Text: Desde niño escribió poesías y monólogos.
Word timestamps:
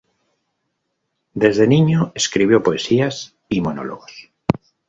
Desde 1.35 1.67
niño 1.67 2.11
escribió 2.15 2.63
poesías 2.63 3.35
y 3.49 3.61
monólogos. 3.61 4.31